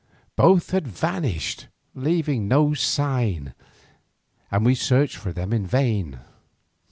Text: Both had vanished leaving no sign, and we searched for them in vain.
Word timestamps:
Both 0.35 0.71
had 0.71 0.87
vanished 0.87 1.67
leaving 1.93 2.47
no 2.47 2.73
sign, 2.73 3.53
and 4.49 4.65
we 4.65 4.73
searched 4.73 5.17
for 5.17 5.31
them 5.31 5.53
in 5.53 5.67
vain. 5.67 6.17